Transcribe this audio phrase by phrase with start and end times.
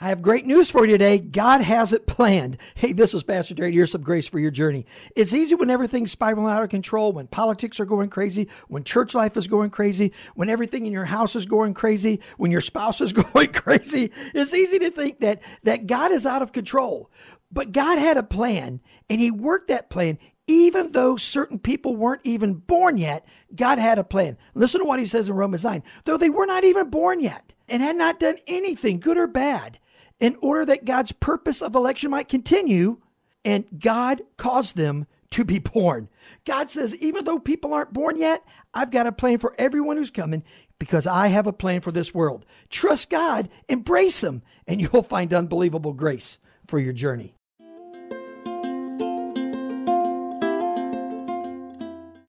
[0.00, 1.18] I have great news for you today.
[1.18, 2.56] God has it planned.
[2.76, 3.72] Hey, this is Pastor Terry.
[3.72, 4.86] Here's some grace for your journey.
[5.16, 9.12] It's easy when everything's spiraling out of control, when politics are going crazy, when church
[9.12, 13.00] life is going crazy, when everything in your house is going crazy, when your spouse
[13.00, 14.12] is going crazy.
[14.34, 17.10] It's easy to think that, that God is out of control.
[17.50, 18.80] But God had a plan,
[19.10, 20.18] and He worked that plan
[20.50, 24.38] even though certain people weren't even born yet, God had a plan.
[24.54, 25.82] Listen to what he says in Romans 9.
[26.04, 29.78] Though they were not even born yet and had not done anything, good or bad,
[30.20, 32.98] in order that God's purpose of election might continue,
[33.44, 36.08] and God caused them to be born.
[36.44, 40.10] God says, even though people aren't born yet, I've got a plan for everyone who's
[40.10, 40.42] coming
[40.78, 42.44] because I have a plan for this world.
[42.70, 47.34] Trust God, embrace Him, and you'll find unbelievable grace for your journey.